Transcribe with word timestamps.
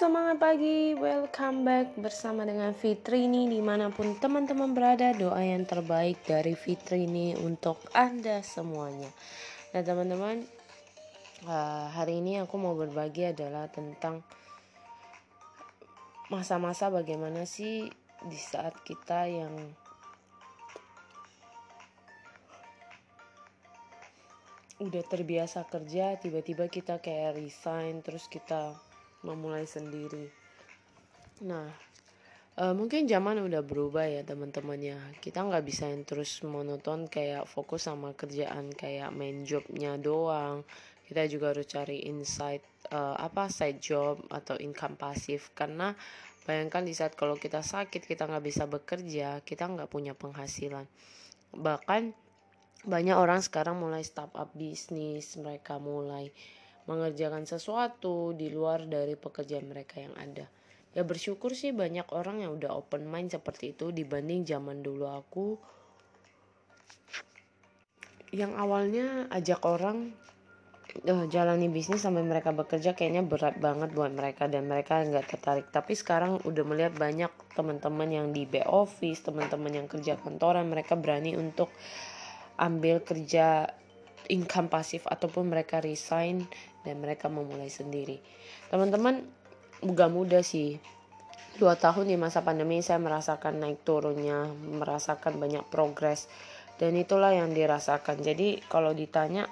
Semangat 0.00 0.40
pagi, 0.40 0.96
welcome 0.96 1.60
back 1.60 1.92
bersama 2.00 2.48
dengan 2.48 2.72
Fitrini 2.72 3.52
di 3.52 3.60
mana 3.60 3.92
pun 3.92 4.16
teman-teman 4.16 4.72
berada 4.72 5.12
Doa 5.12 5.44
yang 5.44 5.68
terbaik 5.68 6.24
dari 6.24 6.56
Fitrini 6.56 7.36
untuk 7.36 7.76
Anda 7.92 8.40
semuanya. 8.40 9.12
Nah 9.76 9.84
teman-teman, 9.84 10.40
uh, 11.44 11.92
hari 11.92 12.24
ini 12.24 12.40
aku 12.40 12.56
mau 12.56 12.72
berbagi 12.72 13.28
adalah 13.28 13.68
tentang 13.68 14.24
Masa-masa 16.32 16.88
bagaimana 16.88 17.44
sih 17.44 17.84
di 18.24 18.38
saat 18.40 18.80
kita 18.80 19.28
yang 19.28 19.52
udah 24.80 25.04
terbiasa 25.04 25.68
kerja 25.68 26.16
tiba-tiba 26.16 26.72
kita 26.72 27.04
kayak 27.04 27.36
resign 27.36 28.00
terus 28.00 28.24
kita 28.32 28.88
memulai 29.24 29.68
sendiri. 29.68 30.28
Nah 31.44 31.90
uh, 32.60 32.74
mungkin 32.76 33.08
zaman 33.08 33.40
udah 33.40 33.64
berubah 33.64 34.04
ya 34.04 34.22
teman-teman 34.24 34.80
ya. 34.80 35.00
Kita 35.20 35.44
nggak 35.44 35.64
bisa 35.64 35.88
yang 35.88 36.04
terus 36.04 36.44
monoton 36.44 37.08
kayak 37.08 37.48
fokus 37.48 37.88
sama 37.88 38.12
kerjaan 38.12 38.72
kayak 38.76 39.12
main 39.16 39.44
jobnya 39.48 39.96
doang. 39.96 40.64
Kita 41.08 41.26
juga 41.26 41.50
harus 41.50 41.66
cari 41.66 42.06
insight 42.06 42.62
uh, 42.94 43.18
apa 43.18 43.50
side 43.50 43.82
job 43.82 44.22
atau 44.30 44.54
income 44.60 44.94
pasif 44.94 45.50
karena 45.58 45.96
bayangkan 46.46 46.86
di 46.86 46.94
saat 46.94 47.18
kalau 47.18 47.34
kita 47.34 47.60
sakit 47.66 48.06
kita 48.06 48.30
nggak 48.30 48.46
bisa 48.46 48.64
bekerja 48.70 49.42
kita 49.42 49.66
nggak 49.66 49.90
punya 49.90 50.14
penghasilan. 50.14 50.86
Bahkan 51.50 52.30
banyak 52.80 53.12
orang 53.12 53.44
sekarang 53.44 53.76
mulai 53.76 54.00
startup 54.00 54.48
bisnis, 54.56 55.36
mereka 55.36 55.76
mulai 55.76 56.32
mengerjakan 56.90 57.46
sesuatu 57.46 58.34
di 58.34 58.50
luar 58.50 58.90
dari 58.90 59.14
pekerjaan 59.14 59.70
mereka 59.70 60.02
yang 60.02 60.14
ada. 60.18 60.50
Ya 60.90 61.06
bersyukur 61.06 61.54
sih 61.54 61.70
banyak 61.70 62.10
orang 62.10 62.42
yang 62.42 62.58
udah 62.58 62.74
open 62.74 63.06
mind 63.06 63.30
seperti 63.30 63.78
itu 63.78 63.94
dibanding 63.94 64.42
zaman 64.42 64.82
dulu 64.82 65.06
aku 65.06 65.54
yang 68.34 68.58
awalnya 68.58 69.30
ajak 69.30 69.62
orang 69.62 70.10
uh, 71.06 71.26
jalani 71.30 71.66
bisnis 71.70 72.02
sampai 72.02 72.22
mereka 72.22 72.54
bekerja 72.54 72.94
kayaknya 72.94 73.26
berat 73.26 73.58
banget 73.58 73.90
buat 73.90 74.10
mereka 74.10 74.46
dan 74.46 74.70
mereka 74.70 75.02
nggak 75.02 75.26
tertarik 75.30 75.66
tapi 75.74 75.98
sekarang 75.98 76.38
udah 76.46 76.64
melihat 76.66 76.94
banyak 76.94 77.30
teman-teman 77.58 78.10
yang 78.10 78.26
di 78.30 78.46
back 78.46 78.70
office 78.70 79.26
teman-teman 79.26 79.82
yang 79.82 79.86
kerja 79.90 80.14
kantoran 80.18 80.66
mereka 80.70 80.94
berani 80.94 81.34
untuk 81.34 81.70
ambil 82.54 83.02
kerja 83.02 83.66
income 84.28 84.68
pasif 84.68 85.08
ataupun 85.08 85.48
mereka 85.48 85.80
resign 85.80 86.44
dan 86.84 87.00
mereka 87.00 87.32
memulai 87.32 87.72
sendiri. 87.72 88.20
Teman-teman, 88.68 89.24
bukan 89.80 90.10
mudah 90.12 90.44
sih. 90.44 90.76
Dua 91.56 91.76
tahun 91.76 92.08
di 92.08 92.16
masa 92.20 92.44
pandemi 92.44 92.80
saya 92.80 93.00
merasakan 93.00 93.60
naik 93.60 93.82
turunnya, 93.82 94.48
merasakan 94.50 95.40
banyak 95.40 95.64
progres. 95.68 96.28
Dan 96.80 96.96
itulah 96.96 97.36
yang 97.36 97.52
dirasakan. 97.52 98.24
Jadi 98.24 98.60
kalau 98.68 98.96
ditanya 98.96 99.44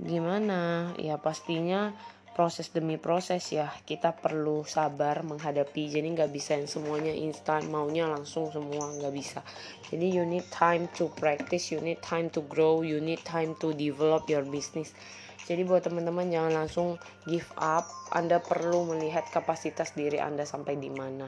gimana, 0.00 0.94
ya 0.96 1.18
pastinya 1.18 1.92
proses 2.38 2.70
demi 2.70 3.02
proses 3.02 3.42
ya 3.50 3.66
kita 3.82 4.14
perlu 4.14 4.62
sabar 4.62 5.26
menghadapi. 5.26 5.90
Jadi 5.90 6.06
nggak 6.14 6.30
bisa 6.30 6.54
yang 6.54 6.70
semuanya 6.70 7.10
instan 7.10 7.66
maunya 7.66 8.06
langsung 8.06 8.54
semua 8.54 8.94
nggak 8.94 9.10
bisa. 9.10 9.42
Jadi 9.90 10.06
you 10.06 10.22
need 10.22 10.46
time 10.54 10.86
to 10.94 11.10
practice 11.18 11.74
you 11.74 11.82
need 11.82 11.98
time 11.98 12.30
to 12.30 12.46
grow 12.46 12.86
you 12.86 13.02
need 13.02 13.18
time 13.26 13.58
to 13.58 13.74
develop 13.74 14.30
your 14.30 14.46
business. 14.46 14.94
Jadi 15.50 15.66
buat 15.66 15.82
teman-teman 15.82 16.30
jangan 16.30 16.62
langsung 16.62 16.94
give 17.26 17.50
up. 17.58 17.90
Anda 18.14 18.38
perlu 18.38 18.86
melihat 18.86 19.26
kapasitas 19.34 19.98
diri 19.98 20.22
anda 20.22 20.46
sampai 20.46 20.78
di 20.78 20.94
mana. 20.94 21.26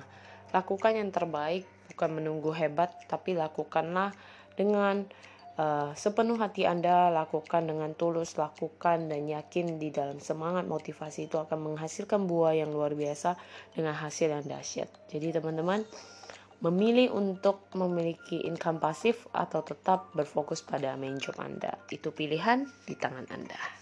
Lakukan 0.55 0.95
yang 0.95 1.11
terbaik 1.11 1.67
bukan 1.91 2.23
menunggu 2.23 2.55
hebat 2.55 2.95
tapi 3.11 3.35
lakukanlah 3.35 4.15
dengan 4.55 5.11
uh, 5.57 5.91
sepenuh 5.97 6.37
hati 6.39 6.69
Anda 6.69 7.09
lakukan 7.09 7.67
dengan 7.67 7.97
tulus, 7.97 8.37
lakukan 8.37 9.09
dan 9.09 9.27
yakin 9.27 9.81
di 9.81 9.91
dalam 9.91 10.21
semangat 10.21 10.69
motivasi 10.69 11.27
itu 11.27 11.41
akan 11.41 11.73
menghasilkan 11.73 12.29
buah 12.29 12.55
yang 12.55 12.71
luar 12.71 12.93
biasa 12.93 13.35
dengan 13.73 13.97
hasil 13.97 14.31
yang 14.31 14.45
dahsyat. 14.47 14.93
Jadi 15.09 15.41
teman-teman 15.41 15.83
memilih 16.61 17.17
untuk 17.17 17.73
memiliki 17.73 18.45
income 18.45 18.79
pasif 18.79 19.25
atau 19.33 19.65
tetap 19.65 20.13
berfokus 20.13 20.61
pada 20.61 20.93
main 21.01 21.17
job 21.17 21.41
Anda. 21.41 21.81
Itu 21.89 22.13
pilihan 22.13 22.69
di 22.85 22.95
tangan 23.01 23.25
Anda. 23.33 23.80